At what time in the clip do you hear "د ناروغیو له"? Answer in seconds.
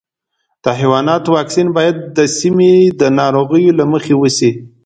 2.99-3.85